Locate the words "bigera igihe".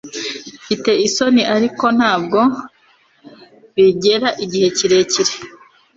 3.75-4.67